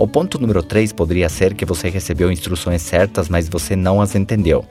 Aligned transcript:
O 0.00 0.08
ponto 0.08 0.40
número 0.40 0.62
3 0.62 0.94
poderia 0.94 1.28
ser 1.28 1.52
que 1.52 1.66
você 1.66 1.90
recebeu 1.90 2.32
instruções 2.32 2.80
certas, 2.80 3.28
mas 3.28 3.50
você 3.50 3.76
não 3.76 4.00
as 4.00 4.14
entendeu. 4.14 4.64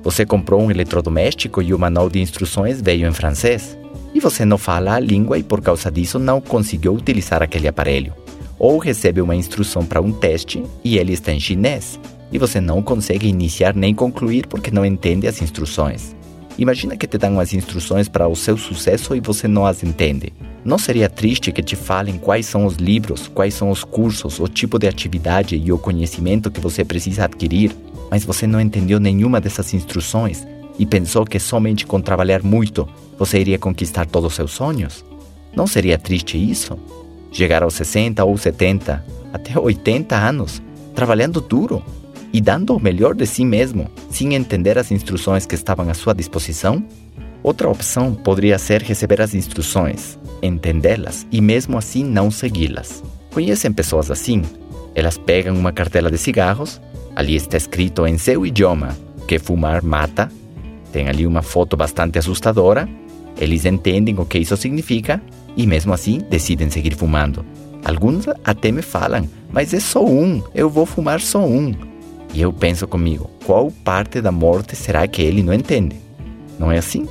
Você 0.00 0.24
comprou 0.24 0.62
um 0.62 0.70
eletrodoméstico 0.70 1.60
e 1.60 1.74
o 1.74 1.78
manual 1.78 2.08
de 2.08 2.20
instruções 2.20 2.80
veio 2.80 3.08
em 3.08 3.12
francês. 3.12 3.76
E 4.14 4.20
você 4.20 4.44
não 4.44 4.56
fala 4.56 4.94
a 4.94 5.00
língua 5.00 5.36
e 5.36 5.42
por 5.42 5.60
causa 5.60 5.90
disso 5.90 6.20
não 6.20 6.40
conseguiu 6.40 6.94
utilizar 6.94 7.42
aquele 7.42 7.66
aparelho. 7.66 8.14
Ou 8.56 8.78
recebe 8.78 9.20
uma 9.20 9.34
instrução 9.34 9.84
para 9.84 10.00
um 10.00 10.12
teste 10.12 10.62
e 10.84 10.98
ele 10.98 11.14
está 11.14 11.32
em 11.32 11.40
chinês 11.40 11.98
e 12.30 12.38
você 12.38 12.60
não 12.60 12.80
consegue 12.80 13.26
iniciar 13.26 13.74
nem 13.74 13.92
concluir 13.92 14.46
porque 14.46 14.70
não 14.70 14.86
entende 14.86 15.26
as 15.26 15.42
instruções. 15.42 16.14
Imagina 16.56 16.96
que 16.96 17.06
te 17.06 17.18
dão 17.18 17.40
as 17.40 17.52
instruções 17.52 18.08
para 18.08 18.28
o 18.28 18.36
seu 18.36 18.56
sucesso 18.56 19.16
e 19.16 19.20
você 19.20 19.48
não 19.48 19.66
as 19.66 19.82
entende. 19.82 20.32
Não 20.64 20.78
seria 20.78 21.08
triste 21.08 21.50
que 21.50 21.62
te 21.62 21.74
falem 21.74 22.16
quais 22.16 22.46
são 22.46 22.64
os 22.64 22.76
livros, 22.76 23.26
quais 23.26 23.54
são 23.54 23.70
os 23.70 23.82
cursos, 23.82 24.38
o 24.38 24.46
tipo 24.46 24.78
de 24.78 24.86
atividade 24.86 25.56
e 25.56 25.72
o 25.72 25.78
conhecimento 25.78 26.50
que 26.50 26.60
você 26.60 26.84
precisa 26.84 27.24
adquirir, 27.24 27.74
mas 28.10 28.24
você 28.24 28.46
não 28.46 28.60
entendeu 28.60 29.00
nenhuma 29.00 29.40
dessas 29.40 29.74
instruções 29.74 30.46
e 30.78 30.86
pensou 30.86 31.24
que 31.24 31.40
somente 31.40 31.84
com 31.84 32.00
trabalhar 32.00 32.42
muito 32.42 32.88
você 33.18 33.40
iria 33.40 33.58
conquistar 33.58 34.06
todos 34.06 34.30
os 34.30 34.36
seus 34.36 34.52
sonhos? 34.52 35.04
Não 35.54 35.66
seria 35.66 35.98
triste 35.98 36.38
isso? 36.38 36.78
Chegar 37.32 37.64
aos 37.64 37.74
60 37.74 38.24
ou 38.24 38.36
70, 38.38 39.04
até 39.32 39.58
80 39.58 40.16
anos, 40.16 40.62
trabalhando 40.94 41.40
duro 41.40 41.82
e 42.34 42.40
dando 42.40 42.74
o 42.74 42.82
melhor 42.82 43.14
de 43.14 43.24
si 43.26 43.44
mesmo, 43.44 43.88
sem 44.10 44.34
entender 44.34 44.76
as 44.76 44.90
instruções 44.90 45.46
que 45.46 45.54
estavam 45.54 45.88
à 45.88 45.94
sua 45.94 46.12
disposição? 46.12 46.84
Outra 47.44 47.70
opção 47.70 48.12
poderia 48.12 48.58
ser 48.58 48.82
receber 48.82 49.20
as 49.22 49.34
instruções, 49.34 50.18
entendê-las 50.42 51.24
e 51.30 51.40
mesmo 51.40 51.78
assim 51.78 52.02
não 52.02 52.32
segui-las. 52.32 53.04
Conhecem 53.32 53.72
pessoas 53.72 54.10
assim? 54.10 54.42
Elas 54.96 55.16
pegam 55.16 55.54
uma 55.54 55.70
cartela 55.70 56.10
de 56.10 56.18
cigarros, 56.18 56.80
ali 57.14 57.36
está 57.36 57.56
escrito 57.56 58.04
em 58.04 58.18
seu 58.18 58.44
idioma 58.44 58.96
que 59.28 59.38
fumar 59.38 59.80
mata, 59.80 60.28
tem 60.90 61.08
ali 61.08 61.28
uma 61.28 61.40
foto 61.42 61.76
bastante 61.76 62.18
assustadora, 62.18 62.88
eles 63.40 63.64
entendem 63.64 64.18
o 64.18 64.26
que 64.26 64.38
isso 64.38 64.56
significa 64.56 65.22
e 65.56 65.68
mesmo 65.68 65.92
assim 65.92 66.18
decidem 66.28 66.68
seguir 66.68 66.96
fumando. 66.96 67.46
Alguns 67.84 68.26
até 68.44 68.72
me 68.72 68.82
falam, 68.82 69.28
mas 69.52 69.72
é 69.72 69.78
só 69.78 70.04
um, 70.04 70.42
eu 70.52 70.68
vou 70.68 70.84
fumar 70.84 71.20
só 71.20 71.38
um. 71.38 71.93
E 72.34 72.42
eu 72.42 72.52
penso 72.52 72.88
comigo, 72.88 73.30
qual 73.46 73.70
parte 73.70 74.20
da 74.20 74.32
morte 74.32 74.74
será 74.74 75.06
que 75.06 75.22
ele 75.22 75.40
não 75.40 75.54
entende? 75.54 75.94
Não 76.58 76.70
é 76.70 76.78
assim? 76.78 77.08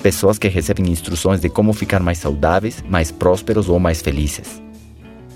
Pessoas 0.00 0.38
que 0.38 0.46
recebem 0.46 0.88
instruções 0.88 1.40
de 1.40 1.48
como 1.48 1.72
ficar 1.72 1.98
mais 1.98 2.18
saudáveis, 2.18 2.82
mais 2.88 3.10
prósperos 3.10 3.68
ou 3.68 3.80
mais 3.80 4.00
felizes. 4.00 4.62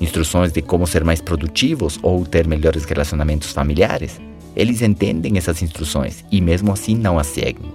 Instruções 0.00 0.52
de 0.52 0.62
como 0.62 0.86
ser 0.86 1.02
mais 1.02 1.20
produtivos 1.20 1.98
ou 2.02 2.24
ter 2.24 2.46
melhores 2.46 2.84
relacionamentos 2.84 3.50
familiares. 3.50 4.20
Eles 4.54 4.80
entendem 4.80 5.36
essas 5.36 5.60
instruções 5.60 6.24
e 6.30 6.40
mesmo 6.40 6.72
assim 6.72 6.94
não 6.94 7.18
as 7.18 7.26
seguem. 7.26 7.72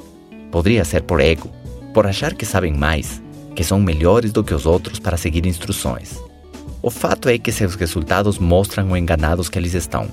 Poderia 0.50 0.86
ser 0.86 1.02
por 1.02 1.20
ego, 1.20 1.52
por 1.94 2.08
achar 2.08 2.34
que 2.34 2.46
sabem 2.46 2.74
mais, 2.74 3.22
que 3.54 3.64
são 3.64 3.82
melhores 3.82 4.32
do 4.32 4.42
que 4.42 4.54
os 4.54 4.66
outros 4.66 5.00
para 5.00 5.18
seguir 5.18 5.46
instruções. 5.46 6.18
O 6.82 6.90
fato 6.90 7.28
é 7.28 7.38
que 7.38 7.52
seus 7.52 7.76
resultados 7.76 8.40
mostram 8.40 8.92
o 8.92 8.96
enganados 8.96 9.50
que 9.50 9.60
eles 9.60 9.74
estão 9.74 10.08